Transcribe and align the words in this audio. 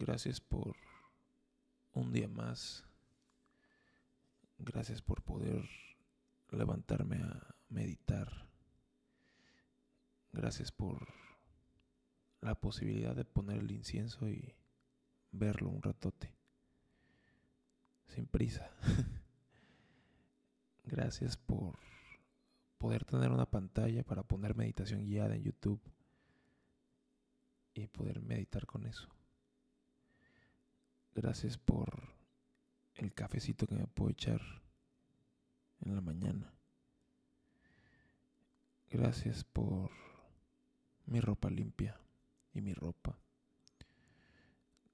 Gracias 0.00 0.40
por 0.40 0.76
un 1.92 2.10
día 2.10 2.26
más. 2.26 2.86
Gracias 4.56 5.02
por 5.02 5.22
poder 5.22 5.68
levantarme 6.48 7.16
a 7.16 7.54
meditar. 7.68 8.48
Gracias 10.32 10.72
por 10.72 11.06
la 12.40 12.54
posibilidad 12.54 13.14
de 13.14 13.26
poner 13.26 13.58
el 13.58 13.70
incienso 13.72 14.26
y 14.26 14.54
verlo 15.32 15.68
un 15.68 15.82
ratote. 15.82 16.34
Sin 18.06 18.26
prisa. 18.26 18.70
Gracias 20.84 21.36
por 21.36 21.78
poder 22.78 23.04
tener 23.04 23.30
una 23.30 23.50
pantalla 23.50 24.02
para 24.02 24.22
poner 24.22 24.56
meditación 24.56 25.04
guiada 25.04 25.36
en 25.36 25.42
YouTube 25.42 25.82
y 27.74 27.86
poder 27.86 28.22
meditar 28.22 28.64
con 28.64 28.86
eso. 28.86 29.19
Gracias 31.22 31.58
por 31.58 31.90
el 32.94 33.12
cafecito 33.12 33.66
que 33.66 33.74
me 33.74 33.86
puedo 33.86 34.10
echar 34.10 34.40
en 35.82 35.94
la 35.94 36.00
mañana. 36.00 36.50
Gracias 38.88 39.44
por 39.44 39.90
mi 41.04 41.20
ropa 41.20 41.50
limpia 41.50 42.00
y 42.54 42.62
mi 42.62 42.72
ropa. 42.72 43.18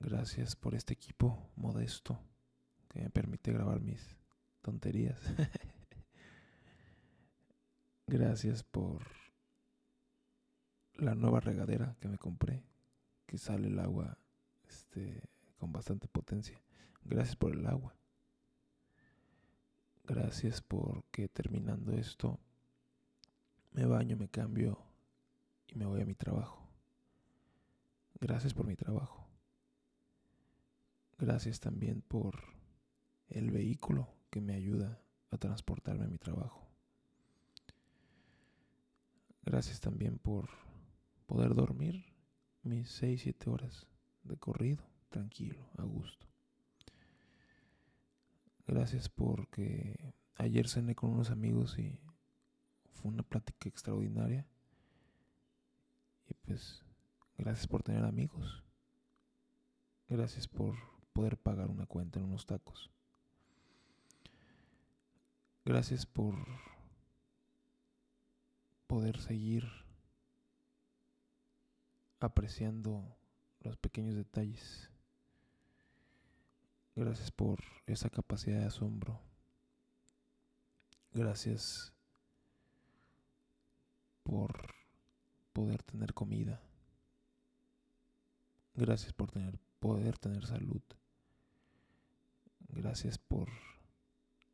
Gracias 0.00 0.56
por 0.56 0.74
este 0.74 0.94
equipo 0.94 1.52
modesto 1.54 2.18
que 2.88 3.00
me 3.00 3.10
permite 3.10 3.52
grabar 3.52 3.80
mis 3.80 4.16
tonterías. 4.60 5.20
Gracias 8.08 8.64
por 8.64 9.06
la 10.94 11.14
nueva 11.14 11.38
regadera 11.38 11.94
que 12.00 12.08
me 12.08 12.18
compré, 12.18 12.64
que 13.24 13.38
sale 13.38 13.68
el 13.68 13.78
agua 13.78 14.18
este 14.66 15.37
con 15.58 15.72
bastante 15.72 16.08
potencia. 16.08 16.60
Gracias 17.02 17.36
por 17.36 17.52
el 17.52 17.66
agua. 17.66 17.94
Gracias 20.04 20.62
porque 20.62 21.28
terminando 21.28 21.92
esto 21.92 22.40
me 23.72 23.84
baño, 23.84 24.16
me 24.16 24.28
cambio 24.28 24.78
y 25.66 25.74
me 25.76 25.84
voy 25.84 26.00
a 26.00 26.06
mi 26.06 26.14
trabajo. 26.14 26.66
Gracias 28.20 28.54
por 28.54 28.66
mi 28.66 28.74
trabajo. 28.74 29.28
Gracias 31.18 31.60
también 31.60 32.00
por 32.00 32.40
el 33.28 33.50
vehículo 33.50 34.08
que 34.30 34.40
me 34.40 34.54
ayuda 34.54 35.02
a 35.30 35.36
transportarme 35.36 36.04
a 36.04 36.08
mi 36.08 36.18
trabajo. 36.18 36.66
Gracias 39.42 39.80
también 39.80 40.18
por 40.18 40.48
poder 41.26 41.54
dormir 41.54 42.04
mis 42.62 42.90
6, 42.90 43.22
7 43.22 43.50
horas 43.50 43.86
de 44.22 44.36
corrido 44.36 44.97
tranquilo, 45.08 45.68
a 45.76 45.82
gusto. 45.82 46.26
Gracias 48.66 49.08
porque 49.08 50.14
ayer 50.36 50.68
cené 50.68 50.94
con 50.94 51.10
unos 51.10 51.30
amigos 51.30 51.78
y 51.78 51.98
fue 52.92 53.10
una 53.10 53.22
plática 53.22 53.68
extraordinaria. 53.68 54.46
Y 56.28 56.34
pues, 56.34 56.84
gracias 57.38 57.66
por 57.66 57.82
tener 57.82 58.04
amigos. 58.04 58.62
Gracias 60.08 60.48
por 60.48 60.76
poder 61.12 61.38
pagar 61.38 61.70
una 61.70 61.86
cuenta 61.86 62.18
en 62.18 62.26
unos 62.26 62.46
tacos. 62.46 62.90
Gracias 65.64 66.06
por 66.06 66.34
poder 68.86 69.20
seguir 69.20 69.64
apreciando 72.20 73.16
los 73.60 73.76
pequeños 73.76 74.14
detalles 74.14 74.90
Gracias 76.98 77.30
por 77.30 77.60
esa 77.86 78.10
capacidad 78.10 78.58
de 78.58 78.66
asombro. 78.66 79.20
Gracias 81.12 81.92
por 84.24 84.74
poder 85.52 85.80
tener 85.84 86.12
comida. 86.12 86.60
Gracias 88.74 89.12
por 89.12 89.30
tener, 89.30 89.60
poder 89.78 90.18
tener 90.18 90.44
salud. 90.44 90.82
Gracias 92.68 93.16
por 93.16 93.48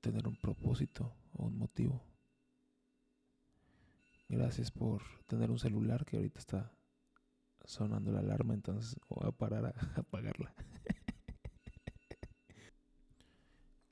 tener 0.00 0.28
un 0.28 0.36
propósito 0.36 1.12
o 1.32 1.46
un 1.46 1.58
motivo. 1.58 2.00
Gracias 4.28 4.70
por 4.70 5.02
tener 5.26 5.50
un 5.50 5.58
celular 5.58 6.04
que 6.04 6.18
ahorita 6.18 6.38
está 6.38 6.72
sonando 7.64 8.12
la 8.12 8.20
alarma, 8.20 8.54
entonces 8.54 8.96
voy 9.08 9.28
a 9.28 9.32
parar 9.32 9.66
a 9.66 9.74
apagarla. 9.96 10.54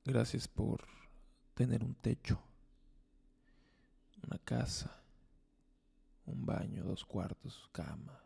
Gracias 0.07 0.47
por 0.47 0.87
tener 1.53 1.83
un 1.83 1.97
techo, 1.97 2.41
una 4.23 4.39
casa, 4.39 5.03
un 6.27 6.47
baño, 6.47 6.85
dos 6.85 7.05
cuartos, 7.05 7.69
cama, 7.73 8.23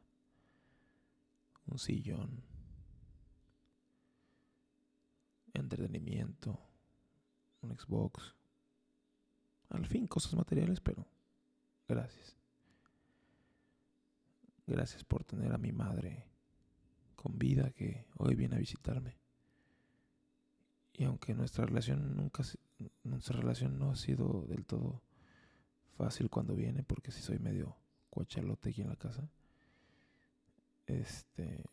un 1.65 1.79
sillón, 1.79 2.45
entretenimiento, 5.55 6.61
un 7.63 7.75
Xbox. 7.75 8.35
Al 9.71 9.87
fin 9.87 10.07
cosas 10.07 10.35
materiales, 10.35 10.81
pero 10.83 11.07
gracias. 11.89 12.37
Gracias 14.67 15.03
por 15.03 15.25
tener 15.25 15.51
a 15.51 15.59
mi 15.59 15.73
madre 15.73 16.27
con 17.17 17.39
vida 17.39 17.71
que 17.71 18.05
hoy 18.19 18.35
viene 18.35 18.57
a 18.57 18.59
visitarme. 18.59 19.20
Y 21.00 21.05
aunque 21.05 21.33
nuestra 21.33 21.65
relación 21.65 22.15
nunca, 22.15 22.44
nuestra 23.05 23.41
relación 23.41 23.78
no 23.78 23.91
ha 23.91 23.97
sido 23.97 24.44
del 24.47 24.66
todo 24.66 25.00
fácil 25.97 26.28
cuando 26.28 26.55
viene, 26.55 26.83
porque 26.83 27.11
si 27.11 27.22
soy 27.22 27.38
medio 27.38 27.75
cuachalote 28.11 28.69
aquí 28.69 28.83
en 28.83 28.91
la 28.91 28.97
casa, 28.97 29.27
este, 30.87 31.65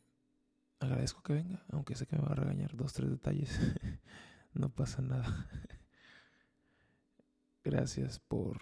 agradezco 0.79 1.21
que 1.23 1.33
venga, 1.33 1.61
aunque 1.73 1.95
sé 1.95 2.07
que 2.07 2.16
me 2.16 2.21
va 2.21 2.31
a 2.31 2.35
regañar 2.35 2.77
dos, 2.77 2.93
tres 2.93 3.09
detalles, 3.09 3.51
no 4.53 4.69
pasa 4.69 5.01
nada. 5.01 5.45
Gracias 7.66 8.19
por 8.19 8.61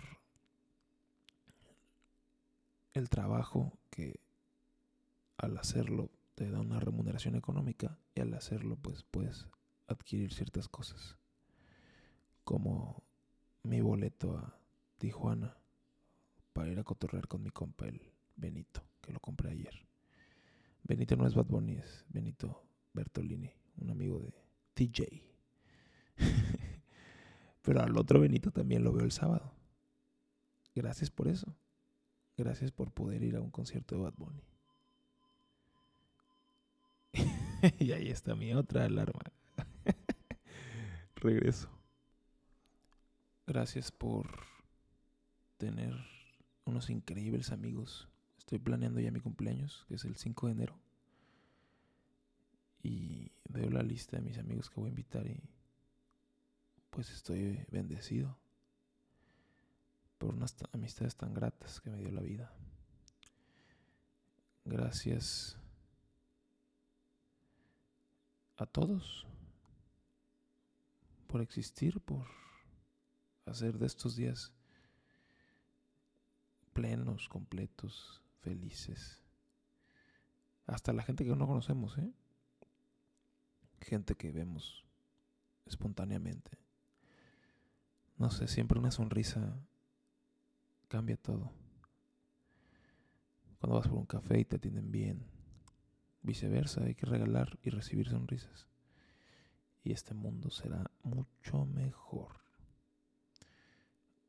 el 2.95 3.07
trabajo 3.11 3.77
que 3.91 4.19
al 5.37 5.59
hacerlo 5.59 6.09
te 6.33 6.49
da 6.49 6.59
una 6.59 6.79
remuneración 6.79 7.35
económica 7.35 7.99
y 8.15 8.21
al 8.21 8.33
hacerlo 8.33 8.77
pues 8.77 9.03
puedes 9.03 9.45
adquirir 9.87 10.33
ciertas 10.33 10.67
cosas, 10.67 11.17
como 12.43 13.03
mi 13.63 13.81
boleto 13.81 14.37
a 14.37 14.59
Tijuana 14.97 15.57
para 16.53 16.69
ir 16.69 16.79
a 16.79 16.83
cotorrear 16.83 17.27
con 17.27 17.43
mi 17.43 17.49
compa 17.49 17.87
el 17.87 18.01
Benito, 18.35 18.83
que 19.01 19.11
lo 19.11 19.19
compré 19.19 19.51
ayer. 19.51 19.85
Benito 20.83 21.15
no 21.15 21.25
es 21.25 21.33
Bad 21.33 21.47
Bunny, 21.47 21.75
es 21.75 22.05
Benito 22.09 22.63
Bertolini, 22.93 23.51
un 23.77 23.89
amigo 23.89 24.19
de 24.19 24.33
TJ. 24.73 25.23
Pero 27.61 27.81
al 27.81 27.97
otro 27.97 28.19
Benito 28.19 28.51
también 28.51 28.83
lo 28.83 28.93
veo 28.93 29.03
el 29.03 29.11
sábado. 29.11 29.51
Gracias 30.75 31.09
por 31.09 31.27
eso. 31.27 31.55
Gracias 32.37 32.71
por 32.71 32.91
poder 32.91 33.23
ir 33.23 33.35
a 33.35 33.41
un 33.41 33.49
concierto 33.49 33.95
de 33.95 34.01
Bad 34.01 34.13
Bunny. 34.17 34.43
y 37.79 37.91
ahí 37.91 38.09
está 38.09 38.35
mi 38.35 38.53
otra 38.53 38.85
alarma 38.85 39.21
regreso. 41.25 41.69
Gracias 43.47 43.91
por 43.91 44.27
tener 45.57 45.93
unos 46.65 46.89
increíbles 46.89 47.51
amigos. 47.51 48.07
Estoy 48.37 48.59
planeando 48.59 48.99
ya 48.99 49.11
mi 49.11 49.19
cumpleaños, 49.19 49.85
que 49.87 49.95
es 49.95 50.05
el 50.05 50.15
5 50.15 50.47
de 50.47 50.51
enero. 50.53 50.79
Y 52.83 53.31
veo 53.49 53.69
la 53.69 53.83
lista 53.83 54.17
de 54.17 54.23
mis 54.23 54.37
amigos 54.37 54.69
que 54.69 54.79
voy 54.79 54.87
a 54.87 54.89
invitar 54.89 55.25
y 55.25 55.41
pues 56.91 57.09
estoy 57.11 57.65
bendecido 57.71 58.37
por 60.17 60.35
unas 60.35 60.55
amistades 60.71 61.15
tan 61.15 61.33
gratas 61.33 61.81
que 61.81 61.89
me 61.89 61.97
dio 61.97 62.11
la 62.11 62.21
vida. 62.21 62.53
Gracias 64.63 65.57
a 68.57 68.65
todos 68.65 69.27
por 71.35 71.41
existir, 71.41 71.99
por 71.99 72.25
hacer 73.45 73.77
de 73.77 73.87
estos 73.87 74.15
días 74.15 74.53
plenos, 76.71 77.27
completos, 77.27 78.23
felices. 78.39 79.21
Hasta 80.65 80.93
la 80.93 81.03
gente 81.03 81.25
que 81.25 81.35
no 81.35 81.45
conocemos, 81.45 81.97
¿eh? 81.97 82.09
Gente 83.81 84.15
que 84.15 84.31
vemos 84.31 84.85
espontáneamente. 85.65 86.57
No 88.17 88.31
sé, 88.31 88.47
siempre 88.47 88.79
una 88.79 88.91
sonrisa 88.91 89.59
cambia 90.87 91.17
todo. 91.17 91.51
Cuando 93.59 93.75
vas 93.75 93.89
por 93.89 93.97
un 93.97 94.05
café 94.05 94.39
y 94.39 94.45
te 94.45 94.55
atienden 94.55 94.89
bien, 94.89 95.25
viceversa, 96.21 96.85
hay 96.85 96.95
que 96.95 97.05
regalar 97.05 97.59
y 97.61 97.71
recibir 97.71 98.07
sonrisas. 98.07 98.69
Y 99.85 99.91
este 99.91 100.15
mundo 100.15 100.49
será 100.49 100.89
mucho 101.03 101.63
mejor. 101.67 102.41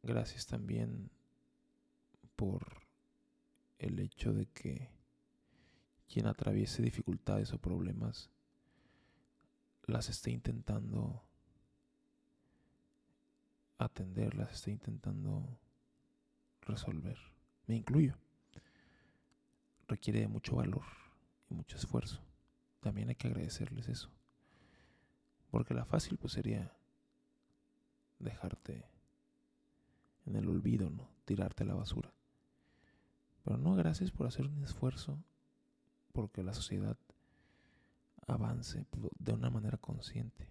Gracias 0.02 0.46
también 0.46 1.10
por 2.36 2.82
el 3.78 3.98
hecho 3.98 4.34
de 4.34 4.44
que 4.46 4.90
quien 6.12 6.26
atraviese 6.26 6.82
dificultades 6.82 7.54
o 7.54 7.58
problemas 7.58 8.28
las 9.86 10.10
esté 10.10 10.30
intentando 10.30 11.22
atender, 13.78 14.34
las 14.34 14.52
esté 14.52 14.72
intentando 14.72 15.58
resolver. 16.60 17.16
Me 17.66 17.76
incluyo. 17.76 18.14
Requiere 19.88 20.20
de 20.20 20.28
mucho 20.28 20.56
valor 20.56 20.84
y 21.48 21.54
mucho 21.54 21.78
esfuerzo. 21.78 22.20
También 22.80 23.08
hay 23.08 23.14
que 23.14 23.28
agradecerles 23.28 23.88
eso. 23.88 24.10
Porque 25.50 25.74
la 25.74 25.84
fácil 25.84 26.18
pues 26.18 26.32
sería 26.32 26.72
dejarte 28.18 28.84
en 30.26 30.36
el 30.36 30.48
olvido, 30.48 30.90
¿no? 30.90 31.08
Tirarte 31.24 31.62
a 31.64 31.66
la 31.66 31.74
basura. 31.74 32.12
Pero 33.44 33.58
no, 33.58 33.74
gracias 33.74 34.10
por 34.10 34.26
hacer 34.26 34.46
un 34.46 34.62
esfuerzo 34.64 35.18
porque 36.12 36.42
la 36.42 36.52
sociedad 36.52 36.96
avance 38.26 38.86
de 39.18 39.32
una 39.32 39.50
manera 39.50 39.78
consciente, 39.78 40.48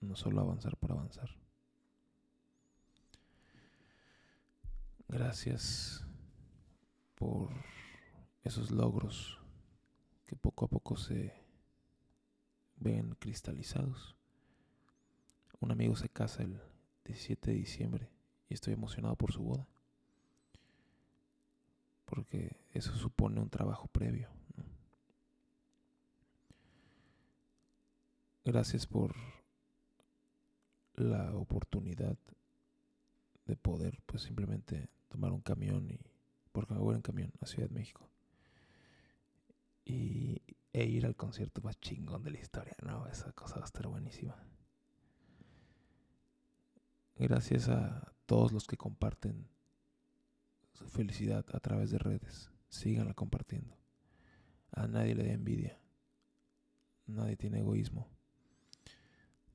no 0.00 0.16
solo 0.16 0.40
avanzar 0.40 0.76
por 0.76 0.92
avanzar. 0.92 1.30
Gracias 5.08 6.04
por 7.14 7.50
esos 8.42 8.70
logros 8.70 9.38
que 10.26 10.36
poco 10.36 10.66
a 10.66 10.68
poco 10.68 10.96
se 10.96 11.43
ven 12.84 13.16
cristalizados. 13.18 14.14
Un 15.58 15.72
amigo 15.72 15.96
se 15.96 16.10
casa 16.10 16.42
el 16.42 16.60
17 17.06 17.50
de 17.50 17.56
diciembre 17.56 18.10
y 18.48 18.54
estoy 18.54 18.74
emocionado 18.74 19.16
por 19.16 19.32
su 19.32 19.42
boda. 19.42 19.66
Porque 22.04 22.56
eso 22.72 22.94
supone 22.94 23.40
un 23.40 23.48
trabajo 23.48 23.88
previo. 23.88 24.28
Gracias 28.44 28.86
por 28.86 29.14
la 30.96 31.34
oportunidad 31.34 32.18
de 33.46 33.56
poder 33.56 33.98
pues 34.04 34.22
simplemente 34.22 34.90
tomar 35.08 35.32
un 35.32 35.40
camión 35.40 35.90
y 35.90 35.98
porque 36.52 36.74
me 36.74 36.80
voy 36.80 36.94
en 36.94 37.02
camión 37.02 37.32
a 37.40 37.46
Ciudad 37.46 37.68
de 37.68 37.74
México 37.74 38.08
y 39.84 40.40
e 40.74 40.84
ir 40.84 41.06
al 41.06 41.14
concierto 41.14 41.60
más 41.62 41.78
chingón 41.78 42.24
de 42.24 42.32
la 42.32 42.40
historia, 42.40 42.74
no, 42.82 43.06
esa 43.06 43.32
cosa 43.32 43.56
va 43.56 43.62
a 43.62 43.66
estar 43.66 43.86
buenísima. 43.86 44.36
Gracias 47.16 47.68
a 47.68 48.12
todos 48.26 48.50
los 48.50 48.66
que 48.66 48.76
comparten 48.76 49.46
su 50.72 50.88
felicidad 50.88 51.46
a 51.52 51.60
través 51.60 51.92
de 51.92 51.98
redes, 51.98 52.50
síganla 52.68 53.14
compartiendo. 53.14 53.76
A 54.72 54.88
nadie 54.88 55.14
le 55.14 55.24
da 55.24 55.32
envidia. 55.32 55.78
Nadie 57.06 57.36
tiene 57.36 57.60
egoísmo. 57.60 58.08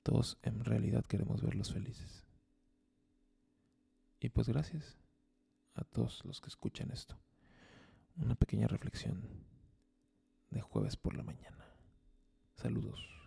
Todos 0.03 0.37
en 0.41 0.63
realidad 0.63 1.03
queremos 1.05 1.41
verlos 1.41 1.73
felices. 1.73 2.23
Y 4.21 4.29
pues 4.29 4.47
gracias 4.47 4.97
a 5.75 5.83
todos 5.83 6.23
los 6.23 6.39
que 6.39 6.47
escuchan 6.47 6.91
esto. 6.91 7.19
Una 8.15 8.35
pequeña 8.35 8.67
reflexión 8.67 9.48
de 10.51 10.61
jueves 10.61 10.95
por 10.95 11.15
la 11.15 11.23
mañana. 11.23 11.65
Saludos. 12.55 13.18